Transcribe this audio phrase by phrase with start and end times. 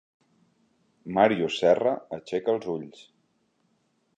[1.17, 3.05] Màrius Serra aixeca els ulls.